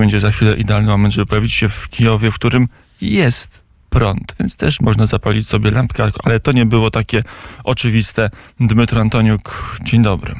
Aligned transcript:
będzie 0.00 0.20
za 0.20 0.30
chwilę 0.30 0.54
idealny 0.54 0.88
moment, 0.88 1.14
żeby 1.14 1.26
pojawić 1.26 1.52
się 1.52 1.68
w 1.68 1.88
Kijowie, 1.88 2.30
w 2.30 2.34
którym 2.34 2.68
jest 3.00 3.60
prąd, 3.90 4.34
więc 4.40 4.56
też 4.56 4.80
można 4.80 5.06
zapalić 5.06 5.48
sobie 5.48 5.70
lampkę, 5.70 6.10
ale 6.24 6.40
to 6.40 6.52
nie 6.52 6.66
było 6.66 6.90
takie 6.90 7.22
oczywiste. 7.64 8.30
Dmytro 8.60 9.00
Antoniuk, 9.00 9.76
dzień 9.84 10.02
dobry. 10.02 10.34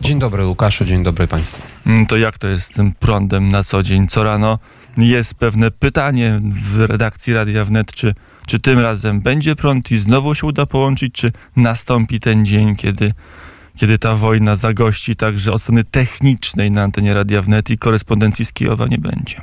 Dzień 0.00 0.18
dobry 0.18 0.46
Łukaszu, 0.46 0.84
dzień 0.84 1.02
dobry 1.02 1.26
Państwu. 1.26 1.62
Mm, 1.86 2.06
to 2.06 2.16
jak 2.16 2.38
to 2.38 2.48
jest 2.48 2.66
z 2.66 2.70
tym 2.70 2.92
prądem 2.92 3.48
na 3.48 3.62
co 3.62 3.82
dzień? 3.82 4.08
Co 4.08 4.22
rano 4.22 4.58
jest 4.96 5.34
pewne 5.34 5.70
pytanie 5.70 6.40
w 6.42 6.80
redakcji 6.80 7.34
Radia 7.34 7.64
Wnet, 7.64 7.92
czy, 7.92 8.14
czy 8.46 8.60
tym 8.60 8.78
razem 8.78 9.20
będzie 9.20 9.56
prąd 9.56 9.90
i 9.92 9.98
znowu 9.98 10.34
się 10.34 10.46
uda 10.46 10.66
połączyć, 10.66 11.14
czy 11.14 11.32
nastąpi 11.56 12.20
ten 12.20 12.46
dzień, 12.46 12.76
kiedy, 12.76 13.14
kiedy 13.76 13.98
ta 13.98 14.14
wojna 14.14 14.56
zagości 14.56 15.16
także 15.16 15.52
od 15.52 15.62
strony 15.62 15.84
technicznej 15.84 16.70
na 16.70 16.82
antenie 16.82 17.14
Radia 17.14 17.42
Wnet 17.42 17.70
i 17.70 17.78
korespondencji 17.78 18.44
z 18.44 18.52
Kijowa 18.52 18.86
nie 18.86 18.98
będzie? 18.98 19.40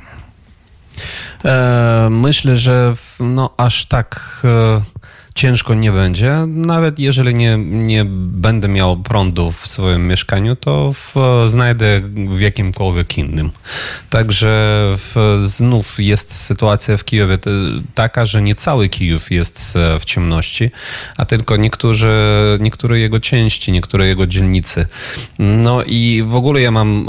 E, 1.44 2.08
myślę, 2.10 2.58
że 2.58 2.94
no, 3.20 3.54
aż 3.56 3.86
tak 3.86 4.40
e, 4.44 4.80
ciężko 5.34 5.74
nie 5.74 5.92
będzie. 5.92 6.46
Nawet 6.46 6.98
jeżeli 6.98 7.34
nie, 7.34 7.58
nie 7.58 8.04
będę 8.08 8.68
miał 8.68 8.96
prądu 8.96 9.52
w 9.52 9.66
swoim 9.66 10.08
mieszkaniu, 10.08 10.56
to 10.56 10.92
w, 10.92 11.14
znajdę 11.46 12.00
w 12.36 12.40
jakimkolwiek 12.40 13.18
innym. 13.18 13.50
Także 14.10 14.48
w, 14.96 15.42
znów 15.44 16.00
jest 16.00 16.34
sytuacja 16.34 16.96
w 16.96 17.04
Kijowie 17.04 17.38
taka, 17.94 18.26
że 18.26 18.42
nie 18.42 18.54
cały 18.54 18.88
Kijów 18.88 19.30
jest 19.30 19.76
e, 19.76 20.00
w 20.00 20.04
ciemności, 20.04 20.70
a 21.16 21.26
tylko 21.26 21.56
niektórzy, 21.56 22.14
niektóre 22.60 22.98
jego 22.98 23.20
części, 23.20 23.72
niektóre 23.72 24.06
jego 24.06 24.26
dzielnicy. 24.26 24.86
No 25.38 25.82
i 25.82 26.22
w 26.26 26.34
ogóle 26.34 26.60
ja 26.60 26.70
mam 26.70 27.06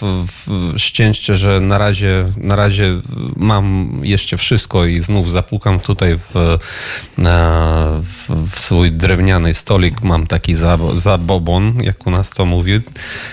w, 0.00 0.28
szczęście, 0.76 1.34
że 1.34 1.60
na 1.60 1.78
razie, 1.78 2.24
na 2.36 2.56
razie 2.56 3.00
mam 3.36 3.92
jeszcze 4.02 4.36
wszystko 4.36 4.84
i 4.84 5.00
znów 5.00 5.30
zapukam 5.30 5.80
tutaj 5.80 6.18
w, 6.18 6.58
w, 8.02 8.30
w 8.50 8.60
swój 8.60 8.92
drewniany 8.92 9.54
stolik 9.54 10.02
mam 10.02 10.26
taki 10.26 10.54
zabobon, 10.94 11.82
jak 11.82 12.06
u 12.06 12.10
nas 12.10 12.30
to 12.30 12.46
mówi 12.46 12.80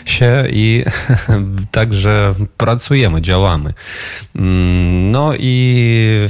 się 0.05 0.45
i 0.49 0.83
także 1.71 2.33
pracujemy, 2.57 3.21
działamy. 3.21 3.73
Mm, 4.35 5.11
no 5.11 5.33
i 5.39 6.29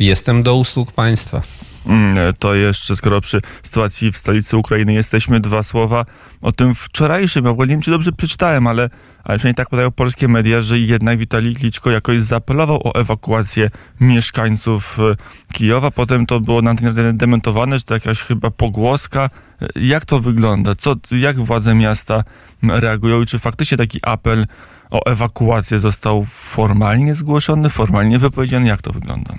jestem 0.00 0.42
do 0.42 0.54
usług 0.54 0.92
państwa. 0.92 1.42
Mm, 1.86 2.34
to 2.38 2.54
jeszcze, 2.54 2.96
skoro 2.96 3.20
przy 3.20 3.40
sytuacji 3.62 4.12
w 4.12 4.16
stolicy 4.16 4.56
Ukrainy 4.56 4.92
jesteśmy, 4.92 5.40
dwa 5.40 5.62
słowa 5.62 6.04
o 6.42 6.52
tym 6.52 6.74
wczorajszym. 6.74 7.44
Ja 7.44 7.52
nie 7.52 7.66
wiem, 7.66 7.80
czy 7.80 7.90
dobrze 7.90 8.12
przeczytałem, 8.12 8.66
ale, 8.66 8.82
ale 9.24 9.38
przynajmniej 9.38 9.54
tak 9.54 9.68
podają 9.68 9.90
polskie 9.90 10.28
media, 10.28 10.62
że 10.62 10.78
jednak 10.78 11.18
Witalij 11.18 11.54
Kliczko 11.54 11.90
jakoś 11.90 12.20
zaapelował 12.20 12.88
o 12.88 12.94
ewakuację 12.94 13.70
mieszkańców 14.00 14.98
e, 14.98 15.16
Kijowa. 15.52 15.90
Potem 15.90 16.26
to 16.26 16.40
było 16.40 16.62
na 16.62 16.74
dementowane, 17.12 17.78
że 17.78 17.84
to 17.84 17.94
jakaś 17.94 18.22
chyba 18.22 18.50
pogłoska. 18.50 19.30
Jak 19.76 20.04
to 20.04 20.20
wygląda? 20.20 20.74
Co, 20.74 20.96
jak 21.10 21.36
władze 21.36 21.74
miasta 21.74 22.24
reagują 22.62 23.22
i 23.22 23.26
czy 23.26 23.38
faktycznie 23.38 23.78
taki 23.78 23.98
apel 24.02 24.46
o 24.90 25.06
ewakuację 25.06 25.78
został 25.78 26.24
formalnie 26.28 27.14
zgłoszony, 27.14 27.70
formalnie 27.70 28.18
wypowiedziany? 28.18 28.68
Jak 28.68 28.82
to 28.82 28.92
wygląda? 28.92 29.34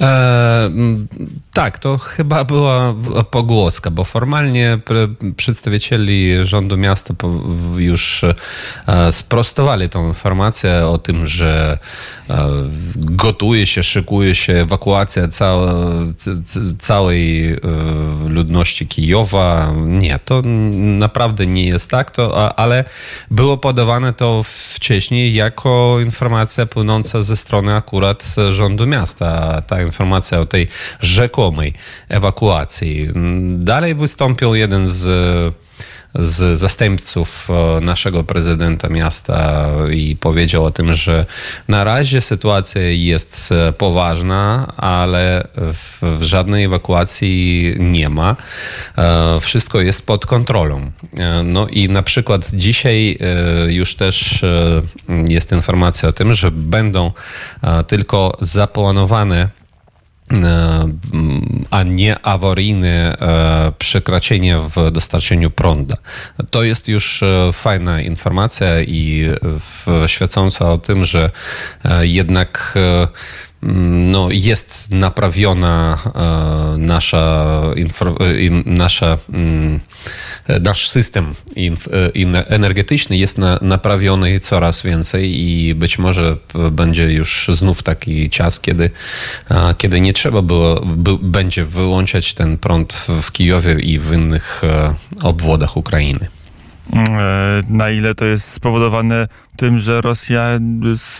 E, 0.00 0.70
tak, 1.52 1.78
to 1.78 1.98
chyba 1.98 2.44
była 2.44 2.94
pogłoska, 3.30 3.90
bo 3.90 4.04
formalnie 4.04 4.78
przedstawicieli 5.36 6.34
rządu 6.42 6.76
miasta 6.76 7.14
już 7.76 8.24
e, 8.24 9.12
sprostowali 9.12 9.88
tą 9.88 10.08
informację 10.08 10.86
o 10.86 10.98
tym, 10.98 11.26
że 11.26 11.78
e, 12.30 12.48
gotuje 12.96 13.66
się, 13.66 13.82
szykuje 13.82 14.34
się 14.34 14.52
ewakuacja 14.52 15.28
całe, 15.28 15.72
całej 16.78 17.52
e, 17.52 17.58
ludności 18.28 18.86
Kijowa. 18.86 19.72
Nie, 19.76 20.18
to 20.24 20.42
naprawdę 20.76 21.46
nie 21.46 21.64
jest 21.64 21.90
tak, 21.90 22.10
to, 22.10 22.58
ale 22.58 22.84
było 23.30 23.56
podawane 23.56 24.12
to 24.12 24.42
wcześniej 24.42 25.34
jako 25.34 25.96
informacja 26.00 26.66
płynąca 26.66 27.22
ze 27.22 27.36
strony 27.36 27.74
akurat 27.74 28.34
rządu 28.50 28.86
miasta. 28.86 29.47
Ta 29.66 29.82
informacja 29.82 30.40
o 30.40 30.46
tej 30.46 30.68
rzekomej 31.00 31.72
ewakuacji. 32.08 33.08
Dalej 33.58 33.94
wystąpił 33.94 34.54
jeden 34.54 34.88
z 34.88 35.04
z 36.18 36.58
zastępców 36.58 37.48
e, 37.50 37.80
naszego 37.80 38.24
prezydenta 38.24 38.88
miasta 38.88 39.68
i 39.92 40.16
powiedział 40.16 40.64
o 40.64 40.70
tym, 40.70 40.94
że 40.94 41.26
na 41.68 41.84
razie 41.84 42.20
sytuacja 42.20 42.82
jest 42.82 43.52
e, 43.52 43.72
poważna, 43.72 44.72
ale 44.76 45.48
w, 45.56 45.98
w 46.18 46.22
żadnej 46.22 46.64
ewakuacji 46.64 47.74
nie 47.78 48.08
ma. 48.08 48.36
E, 48.98 49.40
wszystko 49.40 49.80
jest 49.80 50.06
pod 50.06 50.26
kontrolą. 50.26 50.90
No 51.44 51.66
i 51.66 51.88
na 51.88 52.02
przykład 52.02 52.50
dzisiaj 52.52 53.18
już 53.68 53.94
też 53.94 54.44
jest 55.28 55.52
informacja 55.52 56.08
o 56.08 56.12
tym, 56.12 56.34
że 56.34 56.50
będą 56.50 57.12
tylko 57.86 58.36
zaplanowane 58.40 59.48
a 61.70 61.82
nie 61.82 62.18
awaryjne 62.26 63.16
e, 63.18 63.72
przekraczenie 63.78 64.58
w 64.58 64.90
dostarczeniu 64.90 65.50
prądu. 65.50 65.94
To 66.50 66.62
jest 66.62 66.88
już 66.88 67.22
e, 67.22 67.50
fajna 67.52 68.00
informacja 68.00 68.82
i 68.82 69.26
świadcząca 70.06 70.72
o 70.72 70.78
tym, 70.78 71.04
że 71.04 71.30
jednak 72.00 72.78
no, 73.62 74.28
jest 74.30 74.90
naprawiona 74.90 75.98
nasza, 76.76 77.62
nasza 78.64 79.18
mm, 79.32 79.80
nasz 80.62 80.90
system 80.90 81.34
energetyczny 82.46 83.16
jest 83.16 83.38
naprawiony 83.62 84.40
coraz 84.40 84.82
więcej 84.82 85.40
i 85.40 85.74
być 85.74 85.98
może 85.98 86.36
będzie 86.70 87.12
już 87.12 87.50
znów 87.54 87.82
taki 87.82 88.30
czas, 88.30 88.60
kiedy, 88.60 88.90
kiedy 89.78 90.00
nie 90.00 90.12
trzeba 90.12 90.42
było, 90.42 90.86
będzie 91.22 91.64
wyłączać 91.64 92.34
ten 92.34 92.58
prąd 92.58 92.92
w 92.92 93.32
Kijowie 93.32 93.74
i 93.80 93.98
w 93.98 94.12
innych 94.12 94.62
e, 94.64 94.94
obwodach 95.22 95.76
Ukrainy. 95.76 96.37
E, 96.92 97.62
na 97.68 97.90
ile 97.90 98.14
to 98.14 98.24
jest 98.24 98.52
spowodowane 98.52 99.28
tym, 99.56 99.78
że 99.78 100.00
Rosja, 100.00 100.48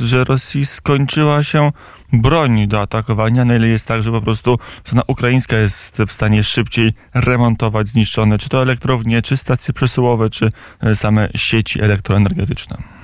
że 0.00 0.24
Rosji 0.24 0.66
skończyła 0.66 1.42
się 1.42 1.70
broń 2.12 2.66
do 2.66 2.80
atakowania, 2.80 3.44
na 3.44 3.56
ile 3.56 3.68
jest 3.68 3.88
tak, 3.88 4.02
że 4.02 4.10
po 4.10 4.20
prostu 4.20 4.58
strona 4.84 5.02
ukraińska 5.06 5.56
jest 5.56 6.02
w 6.06 6.12
stanie 6.12 6.44
szybciej 6.44 6.92
remontować 7.14 7.88
zniszczone, 7.88 8.38
czy 8.38 8.48
to 8.48 8.62
elektrownie, 8.62 9.22
czy 9.22 9.36
stacje 9.36 9.74
przesyłowe, 9.74 10.30
czy 10.30 10.52
e, 10.80 10.96
same 10.96 11.28
sieci 11.34 11.82
elektroenergetyczne. 11.82 12.97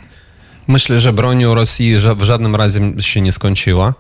Myślę, 0.69 1.01
że 1.01 1.13
broń 1.13 1.45
Rosji 1.45 1.97
w 2.17 2.23
żadnym 2.23 2.57
razie 2.57 2.81
się 3.01 3.21
nie 3.21 3.33
skończyła. 3.33 3.95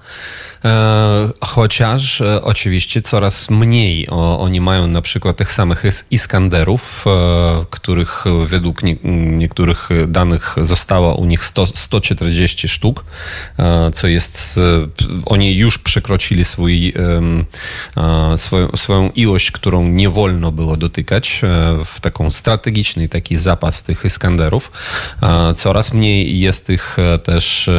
E, 0.65 1.29
chociaż 1.41 2.21
e, 2.21 2.43
oczywiście 2.43 3.03
coraz 3.03 3.51
mniej 3.51 4.09
oni 4.39 4.61
mają 4.61 4.87
na 4.87 5.03
przykład 5.03 5.37
tych 5.37 5.53
samych 5.53 5.83
Iskanderów, 6.11 7.05
e, 7.07 7.65
których 7.71 8.25
według 8.47 8.81
niektórych 9.05 9.89
danych 10.09 10.57
zostało 10.63 11.15
u 11.15 11.25
nich 11.25 11.45
100, 11.45 11.67
140 11.67 12.69
sztuk, 12.69 13.05
co 13.93 14.09
jest, 14.09 14.61
oni 15.27 15.57
już 15.57 15.79
przekroczyli 15.79 16.45
swój, 16.45 16.95
swoją, 18.37 18.69
swoją 18.77 19.11
ilość, 19.11 19.51
którą 19.51 19.89
nie 19.89 20.09
wolno 20.11 20.53
było 20.53 20.77
dotykać 20.77 21.41
w 21.85 22.01
taką 22.01 22.31
strategiczny 22.31 23.09
taki 23.09 23.37
zapas 23.37 23.83
tych 23.83 24.05
Iskanderów. 24.05 24.73
Coraz 25.55 25.93
mniej 25.93 26.41
jest 26.41 26.53
tych 26.60 26.97
też 27.22 27.70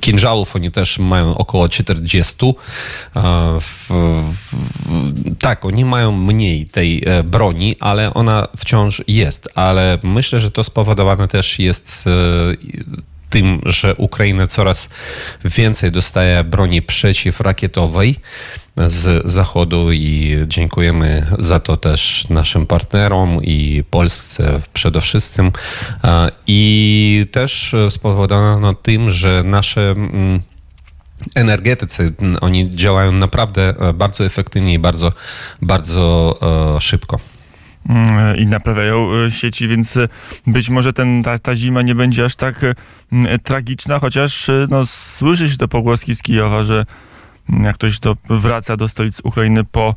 Kinżałów 0.00 0.56
oni 0.56 0.70
też 0.70 0.98
mają 0.98 1.38
około 1.38 1.68
40. 1.68 2.36
Tak, 5.38 5.64
oni 5.64 5.84
mają 5.84 6.12
mniej 6.12 6.66
tej 6.66 7.02
e, 7.06 7.22
broni, 7.22 7.76
ale 7.80 8.14
ona 8.14 8.46
wciąż 8.58 9.02
jest. 9.08 9.48
Ale 9.54 9.98
myślę, 10.02 10.40
że 10.40 10.50
to 10.50 10.64
spowodowane 10.64 11.28
też 11.28 11.58
jest 11.58 12.04
e, 12.06 12.10
tym, 13.30 13.60
że 13.66 13.94
Ukraina 13.94 14.46
coraz 14.46 14.88
więcej 15.44 15.92
dostaje 15.92 16.44
broni 16.44 16.82
przeciwrakietowej 16.82 18.20
z 18.76 19.30
Zachodu 19.30 19.92
i 19.92 20.36
dziękujemy 20.46 21.26
za 21.38 21.60
to 21.60 21.76
też 21.76 22.26
naszym 22.30 22.66
partnerom 22.66 23.44
i 23.44 23.84
Polsce 23.90 24.60
przede 24.72 25.00
wszystkim. 25.00 25.52
I 26.46 27.26
też 27.32 27.74
spowodowano 27.90 28.74
tym, 28.74 29.10
że 29.10 29.42
nasze 29.44 29.90
mm, 29.90 30.42
energetycy, 31.34 32.12
oni 32.40 32.70
działają 32.70 33.12
naprawdę 33.12 33.74
bardzo 33.94 34.24
efektywnie 34.24 34.74
i 34.74 34.78
bardzo, 34.78 35.12
bardzo 35.62 36.38
e, 36.76 36.80
szybko. 36.80 37.20
Mm, 37.88 38.36
i 38.36 38.46
naprawiają 38.46 39.30
sieci, 39.30 39.68
więc 39.68 39.98
być 40.46 40.70
może 40.70 40.92
ten, 40.92 41.22
ta, 41.22 41.38
ta 41.38 41.56
zima 41.56 41.82
nie 41.82 41.94
będzie 41.94 42.24
aż 42.24 42.36
tak 42.36 42.60
tragiczna, 43.42 43.98
chociaż 43.98 44.50
no, 44.68 44.86
słyszy 44.86 45.50
się 45.50 45.56
te 45.56 45.68
pogłoski 45.68 46.16
z 46.16 46.22
Kijowa, 46.22 46.62
że 46.62 46.86
jak 47.48 47.74
ktoś 47.74 48.00
do, 48.00 48.16
wraca 48.30 48.76
do 48.76 48.88
stolicy 48.88 49.22
Ukrainy 49.22 49.64
po 49.64 49.94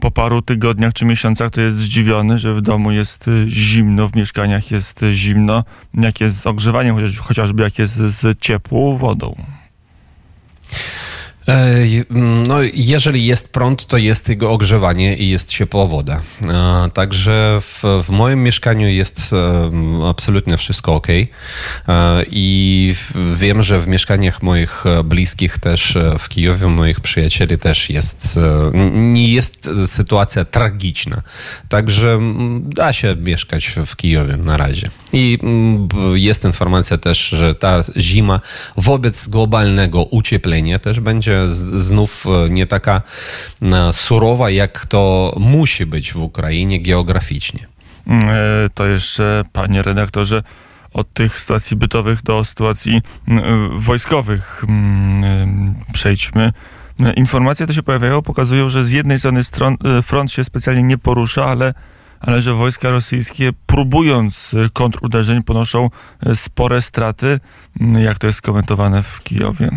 po 0.00 0.10
paru 0.10 0.42
tygodniach 0.42 0.92
czy 0.92 1.04
miesiącach 1.04 1.50
to 1.50 1.60
jest 1.60 1.78
zdziwiony, 1.78 2.38
że 2.38 2.54
w 2.54 2.60
domu 2.60 2.90
jest 2.90 3.30
zimno, 3.48 4.08
w 4.08 4.16
mieszkaniach 4.16 4.70
jest 4.70 5.04
zimno, 5.12 5.64
jak 5.94 6.20
jest 6.20 6.40
z 6.40 6.46
ogrzewaniem, 6.46 6.96
chociaż, 6.96 7.18
chociażby 7.18 7.62
jak 7.62 7.78
jest 7.78 7.94
z 7.94 8.38
ciepłą 8.38 8.96
wodą. 8.96 9.36
E, 11.48 11.84
no, 12.48 12.58
jeżeli 12.74 13.26
jest 13.26 13.48
prąd, 13.48 13.86
to 13.86 13.96
jest 13.96 14.28
jego 14.28 14.50
ogrzewanie 14.50 15.16
i 15.16 15.28
jest 15.28 15.48
ciepła 15.48 15.86
woda. 15.86 16.20
E, 16.48 16.90
także 16.94 17.58
w, 17.60 17.82
w 18.04 18.10
moim 18.10 18.42
mieszkaniu 18.42 18.88
jest 18.88 19.32
e, 19.32 19.70
absolutnie 20.08 20.56
wszystko 20.56 20.94
ok. 20.94 21.06
I 22.30 22.94
wiem, 23.36 23.62
że 23.62 23.80
w 23.80 23.88
mieszkaniach 23.88 24.42
moich 24.42 24.84
bliskich 25.04 25.58
też 25.58 25.98
w 26.18 26.28
Kijowie, 26.28 26.66
moich 26.66 27.00
przyjacieli 27.00 27.58
też 27.58 27.90
jest, 27.90 28.38
nie 28.92 29.32
jest 29.32 29.70
sytuacja 29.86 30.44
tragiczna. 30.44 31.22
Także 31.68 32.20
da 32.60 32.92
się 32.92 33.16
mieszkać 33.16 33.72
w 33.86 33.96
Kijowie 33.96 34.36
na 34.36 34.56
razie. 34.56 34.90
I 35.12 35.38
jest 36.14 36.44
informacja 36.44 36.98
też, 36.98 37.28
że 37.28 37.54
ta 37.54 37.82
zima 37.96 38.40
wobec 38.76 39.28
globalnego 39.28 40.02
ucieplenia 40.02 40.78
też 40.78 41.00
będzie 41.00 41.37
znów 41.48 42.26
e, 42.26 42.50
nie 42.50 42.66
taka 42.66 43.02
e, 43.62 43.92
surowa, 43.92 44.50
jak 44.50 44.86
to 44.86 45.34
musi 45.40 45.86
być 45.86 46.12
w 46.12 46.16
Ukrainie 46.16 46.82
geograficznie. 46.82 47.66
Mm, 48.06 48.28
e, 48.28 48.34
to 48.74 48.86
jeszcze, 48.86 49.44
panie 49.52 49.82
redaktorze, 49.82 50.42
od 50.92 51.12
tych 51.12 51.40
sytuacji 51.40 51.76
bytowych 51.76 52.22
do 52.22 52.44
sytuacji 52.44 53.02
wojskowych 53.72 54.64
mm, 54.68 55.74
przejdźmy. 55.92 56.52
Informacje 57.16 57.66
te 57.66 57.74
się 57.74 57.82
pojawiają, 57.82 58.22
pokazują, 58.22 58.70
że 58.70 58.84
z 58.84 58.90
jednej 58.90 59.18
strony 59.18 59.44
stron, 59.44 59.76
front 60.02 60.32
się 60.32 60.44
specjalnie 60.44 60.82
nie 60.82 60.98
porusza, 60.98 61.44
ale, 61.44 61.74
ale 62.20 62.42
że 62.42 62.54
wojska 62.54 62.90
rosyjskie 62.90 63.50
próbując 63.66 64.54
kontruderzeń 64.72 65.42
ponoszą 65.42 65.90
spore 66.34 66.82
straty. 66.82 67.40
Mm, 67.80 68.02
jak 68.02 68.18
to 68.18 68.26
jest 68.26 68.42
komentowane 68.42 69.02
w 69.02 69.22
Kijowie? 69.22 69.70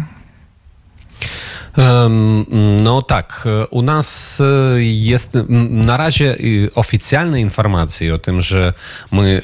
No 2.81 3.01
tak, 3.01 3.47
u 3.69 3.81
nas 3.81 4.41
e, 4.41 4.44
jest 4.83 5.38
na 5.69 5.97
razie 5.97 6.38
oficjalne 6.75 7.41
informacje 7.41 8.15
o 8.15 8.18
tym, 8.18 8.41
że 8.41 8.73
my 9.12 9.41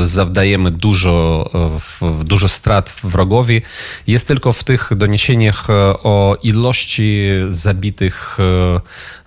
e, 0.00 0.06
zawdajemy 0.06 0.70
dużo, 0.70 1.50
dużo 2.24 2.48
strat 2.48 2.96
wrogowi, 3.02 3.62
jest 4.06 4.28
tylko 4.28 4.52
w 4.52 4.64
tych 4.64 4.90
doniesieniach 4.96 5.66
o 6.02 6.36
ilości 6.42 7.20
zabitych 7.50 8.38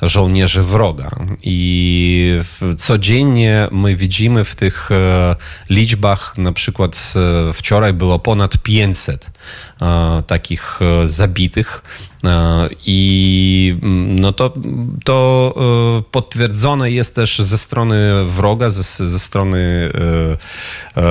żołnierzy 0.01 0.63
wroga. 0.63 1.09
I 1.43 2.39
codziennie 2.77 3.67
my 3.71 3.95
widzimy 3.95 4.45
w 4.45 4.55
tych 4.55 4.89
liczbach, 5.69 6.37
na 6.37 6.51
przykład 6.51 7.13
wczoraj 7.53 7.93
było 7.93 8.19
ponad 8.19 8.57
500 8.57 9.31
takich 10.27 10.79
zabitych. 11.05 11.83
I 12.85 13.75
mm, 13.83 14.19
no 14.19 14.33
to, 14.33 14.53
to 15.03 15.53
e, 15.99 16.01
potwierdzone 16.11 16.91
jest 16.91 17.15
też 17.15 17.39
ze 17.39 17.57
strony 17.57 18.25
wroga, 18.25 18.69
ze, 18.69 19.09
ze 19.09 19.19
strony 19.19 19.91
e, 20.95 21.01
e, 21.01 21.07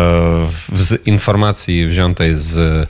z 0.74 1.06
informacji 1.06 1.86
wziętej 1.86 2.34
z, 2.34 2.88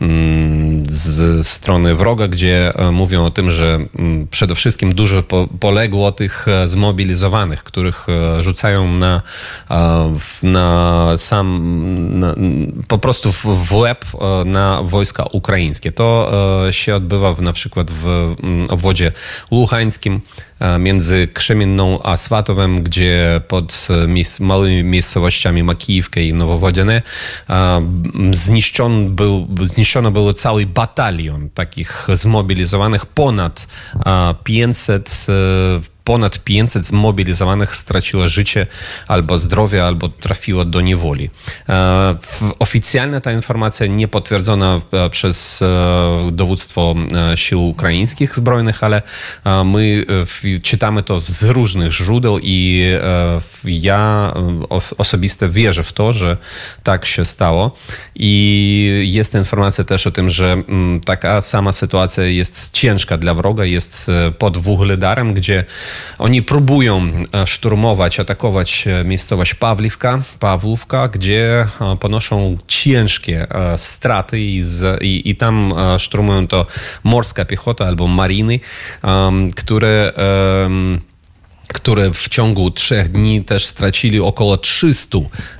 mm, 0.00 0.84
z 0.86 1.46
strony 1.46 1.94
wroga, 1.94 2.28
gdzie 2.28 2.72
mówią 2.92 3.24
o 3.24 3.30
tym, 3.30 3.50
że 3.50 3.78
mm, 3.98 4.26
przede 4.30 4.54
wszystkim 4.54 4.94
dużo 4.94 5.22
poległo 5.60 6.12
tych 6.12 6.46
zmobilizowanych, 6.66 7.62
których 7.64 8.06
rzucają 8.40 8.92
na, 8.92 9.22
na 10.42 11.08
sam, 11.16 11.60
na, 12.20 12.34
po 12.88 12.98
prostu 12.98 13.32
w 13.32 13.72
łeb 13.72 14.04
na 14.44 14.82
wojska 14.82 15.24
ukraińskie. 15.32 15.92
To 15.92 16.32
się 16.70 16.94
odbywa 16.94 17.34
w, 17.34 17.42
na 17.42 17.52
przykład 17.58 17.90
w 17.90 18.06
mm, 18.42 18.70
obwodzie 18.70 19.12
luchańskim 19.50 20.14
e, 20.14 20.20
między 20.78 21.28
Krzemienną 21.34 22.02
a 22.02 22.16
Swatowem, 22.16 22.82
gdzie 22.82 23.40
pod 23.48 23.88
e, 24.40 24.44
małymi 24.44 24.84
miejscowościami 24.84 25.62
Makijówkę 25.62 26.22
i 26.22 26.34
Nowowodziane 26.34 27.02
zniszczony 28.32 29.10
był, 29.10 29.48
zniszczono 29.64 30.10
był 30.10 30.32
cały 30.32 30.66
batalion 30.66 31.50
takich 31.50 32.06
zmobilizowanych, 32.12 33.06
ponad 33.06 33.66
500 34.44 35.26
ponad 36.08 36.38
500 36.38 36.86
zmobilizowanych 36.86 37.76
straciło 37.76 38.28
życie 38.28 38.66
albo 39.08 39.38
zdrowie, 39.38 39.84
albo 39.84 40.08
trafiło 40.08 40.64
do 40.64 40.80
niewoli. 40.80 41.30
E, 41.68 42.16
oficjalna 42.58 43.20
ta 43.20 43.32
informacja 43.32 43.86
nie 43.86 44.08
potwierdzona 44.08 44.80
e, 44.92 45.10
przez 45.10 45.62
e, 45.62 46.28
dowództwo 46.32 46.94
sił 47.34 47.68
ukraińskich 47.68 48.36
zbrojnych, 48.36 48.84
ale 48.84 49.02
my 49.64 50.04
czytamy 50.62 51.02
to 51.02 51.20
z 51.20 51.42
różnych 51.42 51.92
źródeł 51.92 52.38
i 52.42 52.84
ja 53.64 54.32
osobiście 54.98 55.48
wierzę 55.48 55.82
w 55.82 55.92
to, 55.92 56.12
że 56.12 56.36
tak 56.82 57.06
się 57.06 57.24
stało. 57.24 57.72
I 58.14 59.10
jest 59.12 59.34
informacja 59.34 59.84
też 59.84 60.06
o 60.06 60.10
tym, 60.10 60.30
że 60.30 60.52
mm, 60.52 61.00
taka 61.00 61.40
sama 61.40 61.72
sytuacja 61.72 62.24
jest 62.24 62.70
ciężka 62.72 63.16
dla 63.16 63.34
wroga, 63.34 63.64
jest 63.64 64.10
pod 64.38 64.56
Wuhledarem, 64.56 65.34
gdzie 65.34 65.64
oni 66.18 66.42
próbują 66.42 67.10
e, 67.34 67.46
szturmować, 67.46 68.20
atakować 68.20 68.84
e, 68.86 69.04
miejscowość 69.04 69.54
Pawliwka, 69.54 70.20
Pawłówka, 70.38 71.08
gdzie 71.08 71.66
e, 71.80 71.96
ponoszą 71.96 72.58
ciężkie 72.66 73.46
straty 73.76 74.40
i, 74.40 74.64
z, 74.64 75.02
i, 75.02 75.30
i 75.30 75.36
tam 75.36 75.74
szturmują 75.98 76.46
to 76.46 76.66
morska 77.04 77.44
piechota 77.44 77.84
albo 77.86 78.06
mariny, 78.06 78.60
które 79.56 80.12
które 81.68 82.10
w 82.12 82.28
ciągu 82.28 82.70
trzech 82.70 83.08
dni 83.08 83.44
też 83.44 83.66
stracili 83.66 84.20
około 84.20 84.56
300 84.56 85.18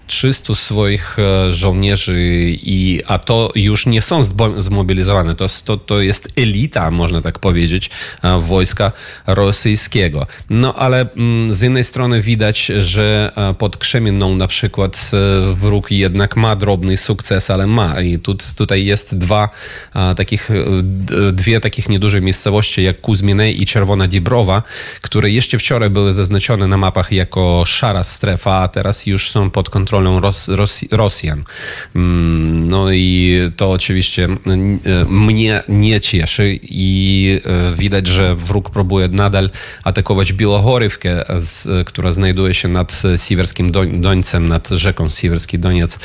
300 0.09 0.55
swoich 0.55 1.19
e, 1.19 1.53
żołnierzy, 1.53 2.17
i, 2.49 3.03
a 3.07 3.19
to 3.19 3.53
już 3.55 3.87
nie 3.87 4.03
są 4.03 4.23
zmobilizowane. 4.59 5.35
To, 5.35 5.47
to, 5.65 5.77
to 5.77 6.00
jest 6.00 6.29
elita, 6.37 6.91
można 6.91 7.21
tak 7.21 7.38
powiedzieć, 7.38 7.91
e, 8.23 8.41
wojska 8.41 8.93
rosyjskiego. 9.27 10.27
No 10.50 10.75
ale 10.75 11.00
mm, 11.17 11.53
z 11.53 11.61
jednej 11.61 11.85
strony 11.85 12.23
widać, 12.23 12.67
że 12.67 13.33
e, 13.37 13.55
pod 13.55 13.77
Krzemienną 13.77 14.35
na 14.35 14.47
przykład 14.47 15.11
wróg 15.53 15.91
jednak 15.91 16.37
ma 16.37 16.57
drobny 16.57 16.97
sukces, 16.97 17.50
ale 17.50 17.67
ma. 17.67 18.00
I 18.00 18.19
tu, 18.19 18.37
tutaj 18.57 18.85
jest 18.85 19.19
dwa 19.19 19.49
takich, 20.17 20.50
dwie 21.33 21.61
takich 21.61 21.88
nieduże 21.88 22.21
miejscowości, 22.21 22.83
jak 22.83 23.00
Kuzminej 23.00 23.62
i 23.62 23.67
Czerwona 23.67 24.09
Dibrowa, 24.09 24.62
które 25.00 25.31
jeszcze 25.31 25.59
wczoraj 25.59 25.91
były 25.91 26.12
zaznaczone 26.12 26.67
na 26.67 26.77
mapach 26.77 27.12
jako 27.12 27.65
szara 27.67 28.05
strefa, 28.05 28.55
a 28.55 28.69
teraz 28.69 29.07
już 29.07 29.31
są 29.31 29.50
pod 29.50 29.71
kontrolą 29.71 29.98
kontrolą 29.99 30.21
Ros, 30.21 30.49
Ros, 30.49 30.81
Rosjan. 30.90 31.45
Mm, 31.97 32.69
no 32.69 32.93
i 32.93 33.38
to 33.57 33.71
oczywiście 33.71 34.25
e, 34.25 35.05
mnie 35.05 35.62
nie 35.69 36.00
cieszy 36.00 36.59
i 36.62 37.40
e, 37.45 37.75
widać, 37.76 38.07
że 38.07 38.35
wróg 38.35 38.71
próbuje 38.71 39.09
nadal 39.09 39.50
atakować 39.85 40.33
Białogorywkę, 40.33 41.25
która 41.87 42.12
znajduje 42.12 42.55
się 42.55 42.69
nad 42.69 43.02
Siwerskim 43.17 43.73
Dońcem, 44.00 44.49
nad 44.49 44.69
rzeką 44.69 45.09
Siwerski 45.09 45.59
Doniec 45.59 45.99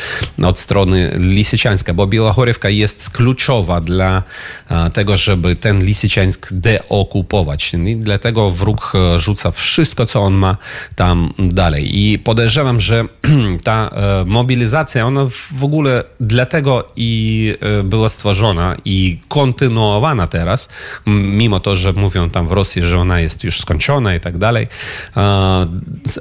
od 0.43 0.59
strony 0.59 1.11
Lisyczańska, 1.17 1.93
bo 1.93 2.07
Białogorywka 2.07 2.69
jest 2.69 3.09
kluczowa 3.09 3.81
dla 3.81 4.23
e, 4.69 4.89
tego, 4.89 5.17
żeby 5.17 5.55
ten 5.55 5.85
Lisyczańsk 5.85 6.53
deokupować. 6.53 7.73
I 7.73 7.95
dlatego 7.95 8.51
wróg 8.51 8.93
rzuca 9.17 9.51
wszystko, 9.51 10.05
co 10.05 10.21
on 10.21 10.33
ma 10.33 10.57
tam 10.95 11.33
dalej. 11.39 11.99
I 11.99 12.19
podejrzewam, 12.19 12.81
że 12.81 13.05
ta 13.63 13.82
E, 13.89 14.25
mobilizacja, 14.25 15.05
ona 15.05 15.25
w 15.51 15.63
ogóle 15.63 16.03
dlatego 16.19 16.87
i 16.95 17.53
e, 17.79 17.83
była 17.83 18.09
stworzona 18.09 18.75
i 18.85 19.19
kontynuowana 19.27 20.27
teraz, 20.27 20.69
mimo 21.05 21.59
to, 21.59 21.75
że 21.75 21.93
mówią 21.93 22.29
tam 22.29 22.47
w 22.47 22.51
Rosji, 22.51 22.83
że 22.83 22.99
ona 22.99 23.19
jest 23.19 23.43
już 23.43 23.59
skończona 23.59 24.15
i 24.15 24.19
tak 24.19 24.37
dalej. 24.37 24.67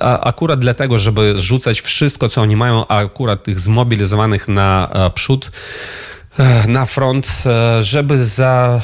Akurat 0.00 0.60
dlatego, 0.60 0.98
żeby 0.98 1.34
rzucać 1.36 1.80
wszystko, 1.80 2.28
co 2.28 2.40
oni 2.40 2.56
mają, 2.56 2.86
a 2.88 2.96
akurat 2.96 3.42
tych 3.42 3.60
zmobilizowanych 3.60 4.48
na 4.48 4.90
przód, 5.14 5.50
e, 6.38 6.66
na 6.68 6.86
front, 6.86 7.42
żeby 7.80 8.26
za 8.26 8.80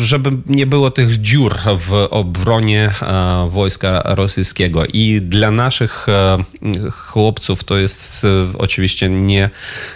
żeby 0.00 0.30
nie 0.46 0.66
było 0.66 0.90
tych 0.90 1.20
dziur 1.20 1.56
w 1.78 1.92
obronie 2.10 2.90
e, 3.02 3.48
wojska 3.50 4.02
rosyjskiego. 4.04 4.84
I 4.86 5.20
dla 5.22 5.50
naszych 5.50 6.06
e, 6.08 6.38
chłopców 6.90 7.64
to 7.64 7.76
jest 7.76 8.24
e, 8.24 8.58
oczywiście 8.58 9.08
nie, 9.08 9.50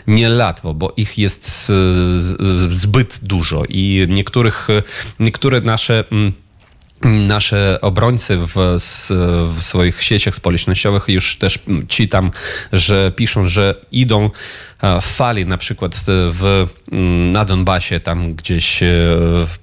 nie 0.06 0.28
bo 0.74 0.92
ich 0.96 1.18
jest 1.18 1.72
zbyt 2.68 3.20
dużo 3.22 3.62
i 3.68 4.06
niektórych, 4.08 4.68
niektóre 5.20 5.60
nasze. 5.60 6.04
mm, 6.12 6.32
Nasze 7.02 7.78
obrońcy 7.80 8.36
w, 8.36 8.76
w 9.56 9.62
swoich 9.62 10.02
sieciach 10.02 10.34
społecznościowych 10.34 11.04
już 11.08 11.36
też 11.36 11.58
mm, 11.68 11.86
czytam, 11.86 12.30
że 12.72 13.12
piszą, 13.16 13.48
że 13.48 13.74
idą 13.92 14.30
fali 15.00 15.46
na 15.46 15.58
przykład 15.58 15.96
w, 16.06 16.66
mm, 16.92 17.30
na 17.30 17.44
Donbasie, 17.44 18.00
tam 18.00 18.34
gdzieś 18.34 18.82
e, 18.82 18.88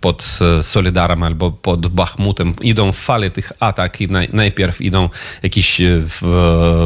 pod 0.02 0.40
e, 0.60 0.64
Solidarem 0.64 1.24
albo 1.24 1.52
pod 1.52 1.88
Bachmutem, 1.88 2.54
idą 2.62 2.92
w 2.92 2.98
fali 2.98 3.32
tych 3.32 3.52
atak 3.60 4.02
i 4.02 4.08
naj, 4.08 4.30
najpierw 4.34 4.82
idą 4.82 5.10
jakieś 5.44 5.82
e, 5.82 6.02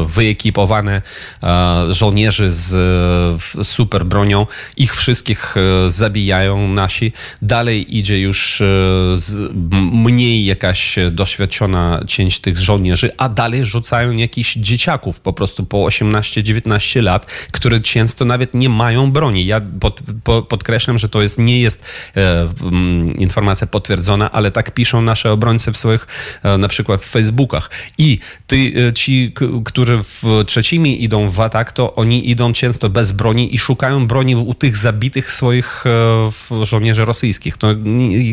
wyekipowane 0.06 1.02
e, 1.42 1.86
żołnierzy 1.88 2.52
z 2.52 2.74
e, 3.58 3.64
super 3.64 4.06
bronią, 4.06 4.46
ich 4.76 4.96
wszystkich 4.96 5.54
e, 5.56 5.90
zabijają 5.90 6.68
nasi. 6.68 7.12
Dalej 7.42 7.98
idzie 7.98 8.20
już 8.20 8.60
e, 8.60 8.64
mniej 9.92 10.44
jakaś 10.44 10.96
doświadczona 11.10 12.04
część 12.06 12.40
tych 12.40 12.58
żołnierzy, 12.58 13.10
a 13.16 13.28
dalej 13.28 13.64
rzucają 13.64 14.12
jakichś 14.12 14.54
dzieciaków 14.54 15.20
po 15.20 15.32
prostu 15.32 15.66
po 15.66 15.76
18-19 15.76 17.02
lat, 17.02 17.26
które 17.26 17.80
często 17.80 18.21
nawet 18.24 18.54
nie 18.54 18.68
mają 18.68 19.12
broni. 19.12 19.46
Ja 19.46 19.60
pod, 19.80 20.02
po, 20.24 20.42
podkreślam, 20.42 20.98
że 20.98 21.08
to 21.08 21.22
jest, 21.22 21.38
nie 21.38 21.60
jest 21.60 21.84
e, 22.16 22.48
mm, 22.62 23.16
informacja 23.16 23.66
potwierdzona, 23.66 24.32
ale 24.32 24.50
tak 24.50 24.74
piszą 24.74 25.02
nasze 25.02 25.32
obrońcy 25.32 25.72
w 25.72 25.76
swoich 25.78 26.06
e, 26.42 26.58
na 26.58 26.68
przykład 26.68 27.02
w 27.02 27.08
Facebookach. 27.08 27.70
I 27.98 28.18
ty, 28.46 28.72
e, 28.88 28.92
ci, 28.92 29.32
k- 29.34 29.44
którzy 29.64 29.98
w 30.02 30.24
trzecimi 30.46 31.04
idą 31.04 31.28
w 31.28 31.40
atak, 31.40 31.72
to 31.72 31.94
oni 31.94 32.30
idą 32.30 32.52
często 32.52 32.90
bez 32.90 33.12
broni 33.12 33.54
i 33.54 33.58
szukają 33.58 34.06
broni 34.06 34.36
u 34.36 34.54
tych 34.54 34.76
zabitych 34.76 35.30
swoich 35.30 35.84
e, 36.50 36.64
żołnierzy 36.66 37.04
rosyjskich. 37.04 37.56
To, 37.56 37.68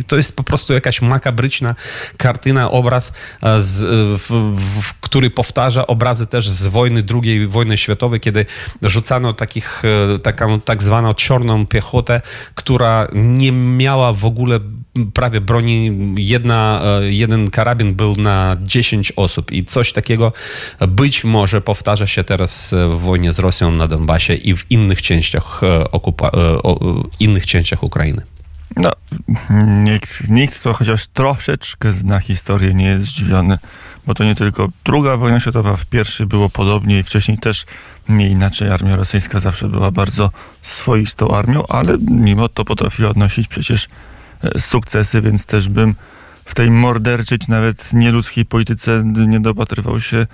to 0.08 0.17
jest 0.17 0.36
po 0.36 0.43
prostu 0.43 0.74
jakaś 0.74 1.01
makabryczna 1.01 1.75
kartyna, 2.17 2.72
obraz, 2.72 3.13
e, 3.43 3.62
z, 3.62 3.81
e, 3.81 3.86
w, 4.17 4.55
w, 4.81 4.93
który 5.01 5.29
powtarza 5.29 5.88
obrazy 5.88 6.27
też 6.27 6.50
z 6.50 6.67
wojny 6.67 7.03
II 7.24 7.48
wojny 7.48 7.77
światowej, 7.77 8.19
kiedy 8.19 8.46
rzucano 8.81 9.34
takich, 9.34 9.78
e, 9.86 10.19
taką 10.19 10.62
tak 10.62 10.83
zwaną 10.83 11.13
czarną 11.13 11.67
piechotę, 11.67 12.21
która 12.55 13.07
nie 13.13 13.51
miała 13.51 14.13
w 14.13 14.25
ogóle 14.25 14.59
prawie 15.13 15.41
broni. 15.41 15.91
Jedna, 16.17 16.81
e, 16.83 17.12
jeden 17.12 17.50
karabin 17.50 17.93
był 17.95 18.15
na 18.15 18.57
10 18.62 19.13
osób 19.15 19.51
i 19.51 19.65
coś 19.65 19.93
takiego 19.93 20.33
być 20.88 21.24
może 21.24 21.62
powtarza 21.62 22.07
się 22.07 22.24
teraz 22.24 22.74
e, 22.74 22.88
w 22.88 23.00
wojnie 23.00 23.33
z 23.33 23.39
Rosją 23.39 23.71
na 23.71 23.88
Donbasie 23.88 24.33
i 24.33 24.55
w 24.55 24.71
innych 24.71 25.01
częściach, 25.01 25.62
okupa- 25.91 26.31
innych 27.19 27.45
częściach 27.45 27.83
Ukrainy. 27.83 28.38
No, 28.75 28.91
nikt, 29.83 30.29
nikt, 30.29 30.59
kto 30.59 30.73
chociaż 30.73 31.07
troszeczkę 31.07 31.93
zna 31.93 32.19
historię, 32.19 32.73
nie 32.73 32.85
jest 32.85 33.05
zdziwiony, 33.05 33.57
bo 34.05 34.13
to 34.13 34.23
nie 34.23 34.35
tylko 34.35 34.69
druga 34.85 35.17
wojna 35.17 35.39
światowa, 35.39 35.75
w 35.75 35.85
pierwszej 35.85 36.25
było 36.25 36.49
podobnie 36.49 36.99
i 36.99 37.03
wcześniej 37.03 37.38
też 37.38 37.65
nie 38.09 38.29
inaczej. 38.29 38.69
Armia 38.69 38.95
rosyjska 38.95 39.39
zawsze 39.39 39.69
była 39.69 39.91
bardzo 39.91 40.31
swoistą 40.61 41.35
armią, 41.35 41.67
ale 41.67 41.97
mimo 42.01 42.49
to 42.49 42.65
potrafiła 42.65 43.09
odnosić 43.09 43.47
przecież 43.47 43.88
e, 44.43 44.59
sukcesy, 44.59 45.21
więc 45.21 45.45
też 45.45 45.69
bym 45.69 45.95
w 46.45 46.55
tej 46.55 46.71
morderczej, 46.71 47.39
czy 47.39 47.49
nawet 47.49 47.93
nieludzkiej 47.93 48.45
polityce 48.45 49.03
nie 49.05 49.39
dopatrywał 49.39 50.01
się 50.01 50.27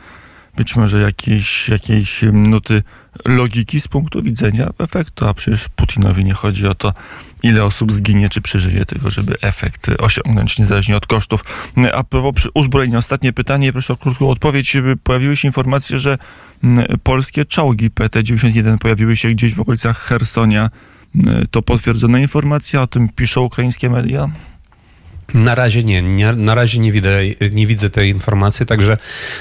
być 0.58 0.76
może 0.76 1.02
jakiejś, 1.02 1.70
jakiejś 1.70 2.22
nuty 2.34 2.84
logiki 3.26 3.82
z 3.82 3.88
punktu 3.88 4.22
widzenia 4.22 4.70
efektu, 4.80 5.28
a 5.28 5.34
przecież 5.34 5.70
Putinowi 5.76 6.26
nie 6.26 6.34
chodzi 6.34 6.68
o 6.68 6.76
to, 6.76 6.94
ile 7.44 7.66
osób 7.66 7.92
zginie, 7.92 8.30
czy 8.30 8.42
przeżyje, 8.42 8.86
tylko 8.86 9.12
żeby 9.12 9.38
efekt 9.42 9.90
osiągnąć 10.00 10.60
niezależnie 10.60 10.98
od 10.98 11.08
kosztów. 11.08 11.44
A 11.94 12.04
propos 12.04 12.48
uzbrojenia, 12.54 12.98
ostatnie 12.98 13.34
pytanie, 13.34 13.72
proszę 13.72 13.94
o 13.94 13.98
krótką 13.98 14.30
odpowiedź. 14.30 14.78
Pojawiły 15.04 15.38
się 15.38 15.48
informacje, 15.48 16.00
że 16.00 16.18
mm, 16.64 16.86
polskie 17.04 17.46
czołgi 17.46 17.90
PT-91 17.90 18.78
pojawiły 18.78 19.18
się 19.18 19.30
gdzieś 19.30 19.56
w 19.56 19.60
okolicach 19.60 19.98
Hersonia. 19.98 20.70
Mm, 21.16 21.46
To 21.52 21.62
potwierdzona 21.62 22.20
informacja, 22.20 22.82
o 22.82 22.88
tym 22.88 23.10
piszą 23.10 23.42
ukraińskie 23.42 23.90
media? 23.90 24.30
Na 25.34 25.55
razie 25.55 25.84
nie, 25.84 26.01
nie 26.01 26.32
na 26.32 26.55
razie 26.55 26.79
nie 26.79 26.91
widzę, 26.91 27.20
nie 27.51 27.67
widzę 27.67 27.89
tej 27.89 28.10
informacji, 28.10 28.65
także 28.65 28.98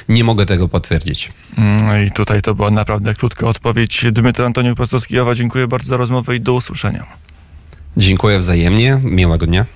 nie 0.08 0.24
mogę 0.24 0.46
tego 0.46 0.68
potwierdzić. 0.68 1.32
Mm, 1.58 2.06
I 2.06 2.10
tutaj 2.10 2.42
to 2.42 2.54
była 2.54 2.70
naprawdę 2.70 3.14
krótka 3.14 3.46
odpowiedź. 3.46 4.04
Dmytro 4.12 4.46
Antoniuk 4.46 4.76
Prostowski, 4.76 5.14
Jowa, 5.14 5.34
dziękuję 5.34 5.66
bardzo 5.66 5.88
za 5.88 5.96
rozmowę 5.96 6.36
i 6.36 6.40
do 6.40 6.54
usłyszenia. 6.54 7.06
Dziękuję 7.96 8.38
wzajemnie, 8.38 9.00
miłego 9.04 9.46
dnia. 9.46 9.64